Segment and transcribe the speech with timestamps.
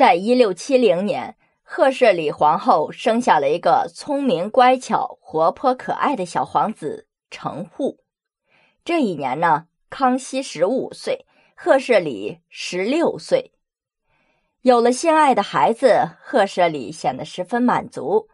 [0.00, 7.98] 在一六七零年，赫舍里皇后生下了一个聪明、乖巧、活泼、可爱的小皇子成户。
[8.82, 13.52] 这一年呢，康熙十五岁，赫舍里十六岁。
[14.62, 18.28] 有了心爱的孩子，赫舍里显得十分满足。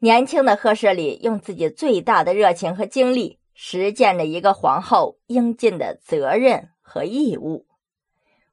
[0.00, 7.66] 年轻的赫舍里用自己最大的热情和精力，实践着一个皇后应尽的责任和义务。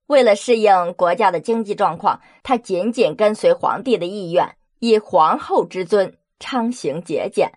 [0.10, 7.52] 为了适应国家的经济状况，他紧紧跟随皇帝的意愿，以皇后之尊昌行节俭，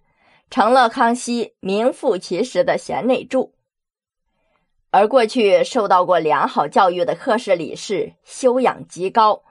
[0.50, 3.54] 成了康熙名副其实的贤内助。
[4.90, 9.44] 而过去受到过良好教育的赫氏李氏修养极高，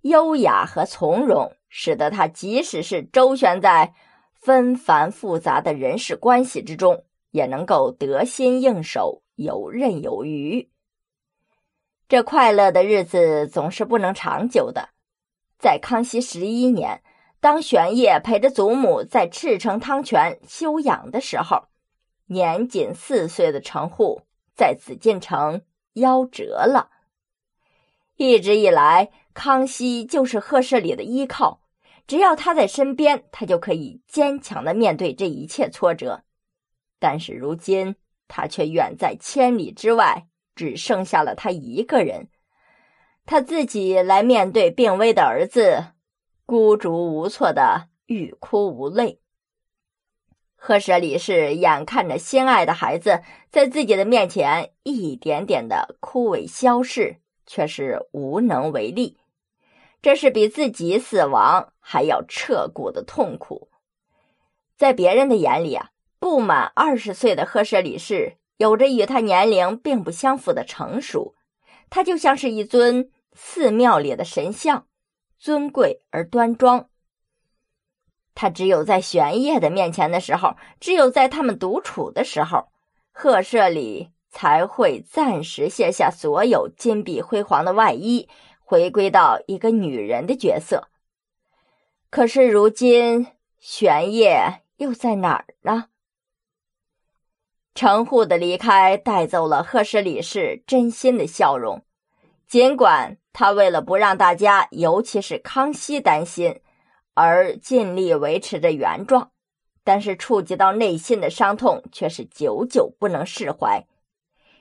[0.00, 3.94] 优雅和从容，使得他即使是周旋在
[4.34, 10.68] 纷繁复杂的人事关系之中，也能够得心应手，游刃有余。
[12.08, 14.88] 这快乐的日子总是不能长久的。
[15.58, 17.02] 在康熙十一年，
[17.38, 21.64] 当玄烨陪着祖母在赤城汤泉休养的时候，
[22.28, 24.22] 年仅四岁的程护
[24.56, 25.60] 在紫禁城
[25.96, 26.88] 夭折了。
[28.16, 31.60] 一直以来，康熙就是赫舍里的依靠，
[32.06, 36.22] 只要他在身边，他就可以坚强的面对这一切挫折。
[36.98, 40.26] 但是如今，他却远在千里之外。
[40.58, 42.30] 只剩下了他一个人，
[43.24, 45.92] 他自己来面对病危的儿子，
[46.44, 49.20] 孤竹无措的欲哭无泪。
[50.56, 59.18] 赫舍里氏眼看着心爱的孩子在自己的面前一点点的枯萎消逝，却是无能为力，
[60.02, 63.68] 这是比自己死亡还要彻骨的痛苦。
[64.76, 68.38] 在别人的眼里啊，不满二十岁的赫舍里氏。
[68.58, 71.34] 有着与他年龄并不相符的成熟，
[71.88, 74.86] 他就像是一尊寺庙里的神像，
[75.38, 76.88] 尊贵而端庄。
[78.34, 82.68] 他只有在玄烨的面前的时候，只有在他们独处的时候，
[83.12, 88.28] 鹤舍里才会暂时卸下所有金碧辉煌的外衣，
[88.60, 90.88] 回归到一个女人的角色。
[92.10, 95.86] 可是如今，玄烨又在哪儿呢？
[97.78, 101.84] 程护的离开带走了赫氏李氏真心的笑容，
[102.48, 106.60] 尽管他为了不让大家，尤其是康熙担心，
[107.14, 109.30] 而尽力维持着原状，
[109.84, 113.86] 但是触及到内心的伤痛却是久久不能释怀。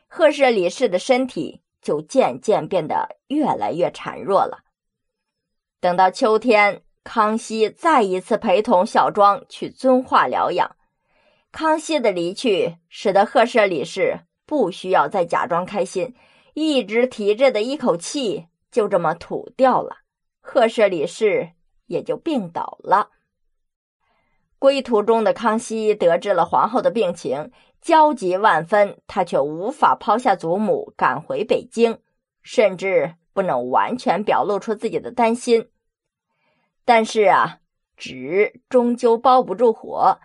[0.07, 4.59] 赫氏李氏的身体就渐渐变得越来越孱弱了。
[5.79, 10.76] 等到秋天，康熙再一次陪同小庄去遵化疗养。
[11.57, 16.13] 康熙的离去，使得赫舍里氏不需要再假装开心，
[16.53, 19.97] 一直提着的一口气就这么吐掉了。
[20.39, 21.53] 赫舍里氏
[21.87, 23.09] 也就病倒了。
[24.59, 27.51] 归途中的康熙得知了皇后的病情，
[27.81, 31.97] 焦急万分，他却无法抛下祖母赶回北京，
[32.43, 35.71] 甚至不能完全表露出自己的担心。
[36.85, 37.61] 但是啊，
[37.95, 40.19] 纸终究包不住火。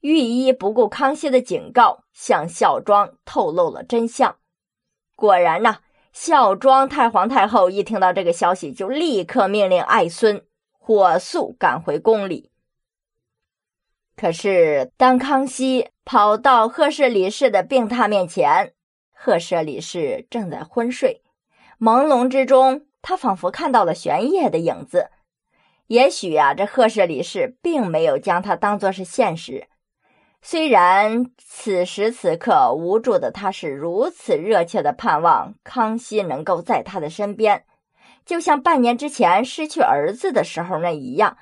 [0.00, 4.36] 御医不顾康熙的警告，向孝庄透露了真相。
[5.14, 5.78] 果然呐，
[6.12, 10.44] 孝庄太皇太后一听到这个消息，就立刻命令爱孙
[10.78, 12.50] 火速赶回宫里。
[14.16, 18.72] 可是，当康熙跑到赫舍里氏的病榻面前，
[19.12, 21.22] 赫舍里氏正在昏睡，
[21.78, 25.10] 朦胧之中，他仿佛看到了玄烨的影子。
[25.88, 29.68] 也许啊，这赫舍里氏并没有将他当作是现实。
[30.48, 37.64] 虽然此时此刻无助的他是如此热切的盼望康熙能够在他的身边，
[38.24, 41.36] 就像半年之前失去儿子的时候那一样，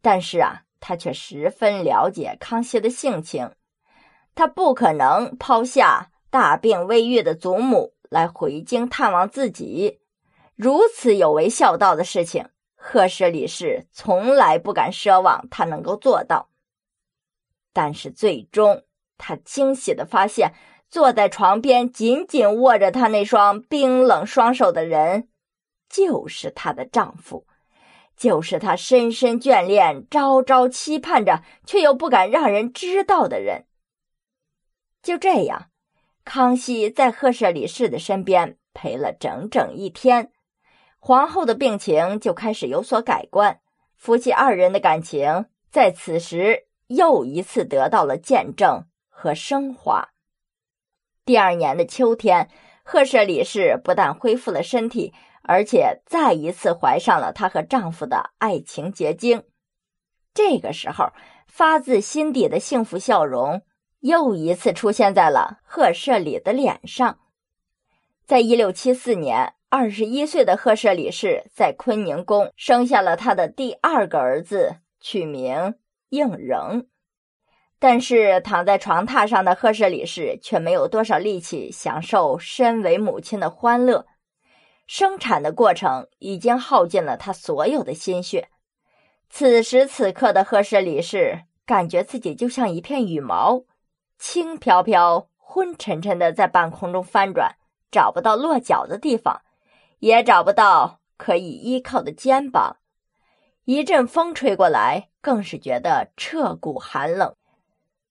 [0.00, 3.50] 但是啊，他却十分了解康熙的性情，
[4.36, 9.98] 他不可能抛下大病未愈的祖母来回京探望自己，
[10.54, 12.46] 如此有违孝道的事情，
[12.76, 16.48] 赫舍里氏从来不敢奢望他能够做到。
[17.72, 18.84] 但是最终，
[19.16, 20.52] 她惊喜的发现，
[20.88, 25.28] 坐在床边紧紧握着她那双冰冷双手的人，
[25.88, 27.46] 就是她的丈夫，
[28.16, 33.66] 就是她深深眷恋、朝朝期盼着却又不敢让人知道的人。
[35.02, 35.70] 就这样，
[36.24, 40.32] 康熙在赫舍里氏的身边陪了整整一天，
[40.98, 43.60] 皇后的病情就开始有所改观，
[43.96, 46.67] 夫妻二人的感情在此时。
[46.88, 50.10] 又一次得到了见证和升华。
[51.24, 52.50] 第二年的秋天，
[52.82, 59.44] 赫舍里氏不但恢复了身体，而且再一次怀上了她和丈夫的爱情结晶。
[60.34, 61.12] 这个时候，
[61.46, 63.62] 发自心底的幸福笑容
[64.00, 67.18] 又一次出现在了赫舍里的脸上。
[68.24, 75.74] 在一六七四年，二十一岁的赫舍里氏在坤宁宫生下了他的第二个儿子，取名
[76.10, 76.86] 应仍。
[77.78, 84.06] 但是躺在床榻上的赫舍里氏却没有多少力气享受身为母亲的欢乐。
[84.86, 88.48] 生产的过程已经耗尽了他所有的心血。
[89.30, 93.64] 此时此刻的赫舍里氏感觉自己就像一片羽毛，
[94.18, 97.56] 轻飘飘、昏沉沉的在半空中翻转，
[97.90, 99.42] 找不到落脚的地方，
[99.98, 102.78] 也找不到可以依靠的肩膀。
[103.70, 107.34] 一阵风吹过来，更是觉得彻骨寒冷。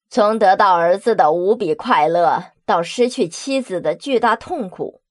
[0.07, 5.01] 从得到儿子的无比快乐，到失去妻子的巨大痛苦，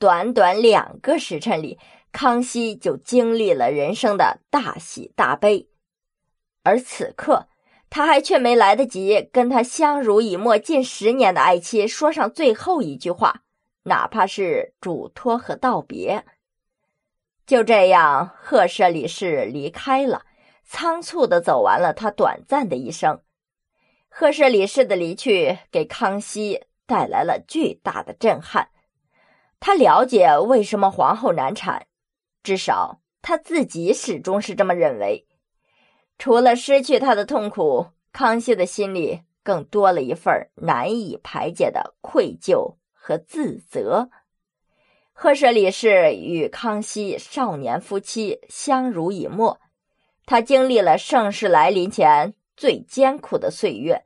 [0.00, 1.78] 短短两个时辰里。
[2.10, 5.68] 康熙就经历了人生的大喜大悲，
[6.64, 7.46] 而此刻
[7.88, 13.42] 他还却没来得及跟他相濡以沫近十年的爱妻说上最后一句话，
[13.84, 16.24] 哪怕是嘱托和道别。
[17.46, 20.24] 就这样，赫舍里氏离开了，
[20.64, 23.20] 仓促的走完了他短暂的一生。
[24.08, 28.70] 赫舍里氏的离去给康熙带来了巨大的震撼，
[29.60, 31.86] 他了解为什么皇后难产。
[32.42, 35.26] 至少他自己始终是这么认为。
[36.18, 44.08] 除了失去他的痛苦，康熙的心里更多了一份难以排解的愧疚和自责。
[45.16, 49.60] 赫舍里氏与康熙少年夫妻相濡以沫，
[50.26, 54.04] 他经历了盛世来临前最艰苦的岁月，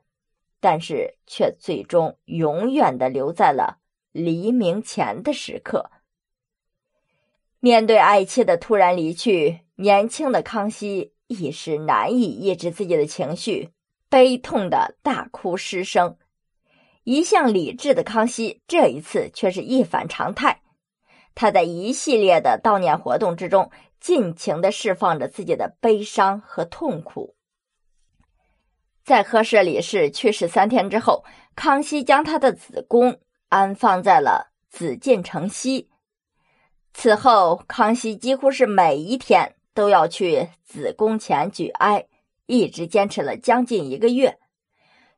[0.59, 3.79] 但是却最终永远的留在了
[4.11, 5.89] 黎明前的时刻。
[7.59, 13.71] 面对爱妻的突然离去，年轻的康熙一时难以抑制自己的情绪，
[14.09, 16.15] 悲痛的大哭失声。
[17.03, 20.61] 一向理智的康熙，这一次却是一反常态。
[21.35, 27.35] 他在一系列的悼念活动之中，尽情的释放着自己的悲伤和痛苦。
[29.03, 31.23] 在赫舍里氏去世三天之后，
[31.55, 35.89] 康熙将他的子宫安放在了紫禁城西。
[36.93, 42.05] 此后，康熙几乎是每一天都要去子宫前举哀，
[42.45, 44.37] 一直坚持了将近一个月。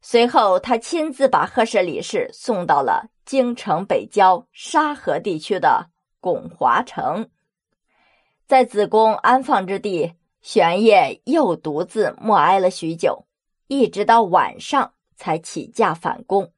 [0.02, 5.90] 随后，他亲自把赫舍里氏送到了京城北郊沙河地区的
[6.22, 7.30] 巩华城，
[8.48, 13.26] 在子宫安放之地，玄烨又独自默哀了许久，
[13.68, 16.54] 一直到晚上才起驾返宫。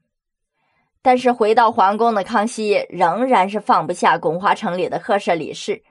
[1.02, 5.84] 但是回到皇宫的康熙仍然是放不下巩华城里的赫舍里氏。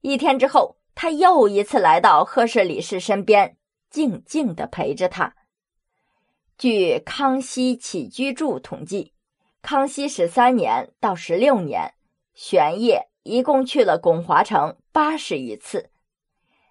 [0.00, 3.58] 一天之后，他又一次来到赫舍里氏身边，
[3.90, 5.34] 静静的陪着他。
[6.56, 9.12] 据《康熙起居注》统计，
[9.60, 11.92] 康熙十三年到十六年，
[12.36, 15.90] 玄烨一共去了巩华城八十余次。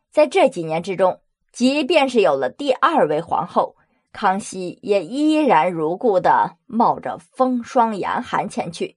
[0.09, 1.19] 在这几年之中，
[1.51, 3.75] 即便是有了第二位皇后。
[4.13, 8.95] 康熙也依然如故的冒着风霜严寒前去。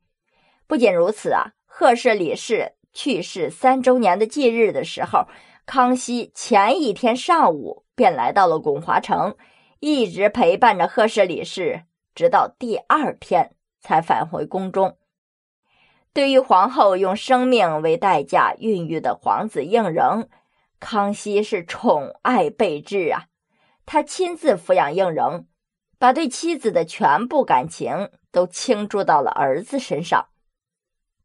[0.69, 5.27] 不仅如此啊，赫舍里氏去世三周年的忌日的时候，
[5.67, 9.35] 康熙前一天上午便来到了巩华城，
[9.81, 11.83] 一直陪伴着赫舍里氏，
[12.15, 14.98] 直到第二天才返回宫中。
[16.19, 20.27] 对于皇后用生命为代价孕育的皇子胤禛，
[20.81, 23.27] 康熙是宠爱备至啊。
[23.87, 25.47] 他亲自抚养应仁，
[25.97, 30.27] 把对妻子的全部感情都倾注到了儿子身上。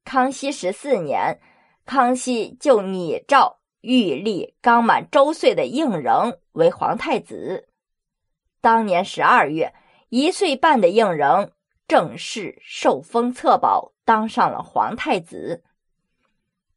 [0.06, 1.40] 康熙十四年，
[1.88, 7.68] 康熙就拟诏御立刚满周岁的应仁为皇太子。
[8.62, 9.74] 当年十二月，
[10.10, 11.52] 一岁半的应仁
[11.88, 15.64] 正式受封册宝，当上了皇太子。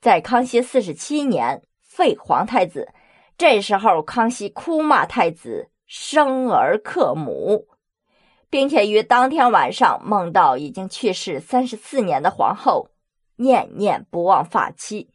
[0.00, 2.92] 在康熙四十七年废皇太子，
[3.38, 5.70] 这时候康熙哭骂太子。
[5.88, 7.68] 生儿克母，
[8.50, 12.90] 并且于当天晚上梦到已经去世三十四年的皇后，
[13.36, 15.12] 念念不忘发妻。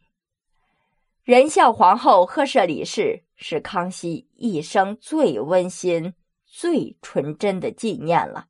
[1.22, 6.14] 仁孝皇后赫舍里氏是康熙一生最温馨、
[6.46, 8.46] 最纯真的纪念了。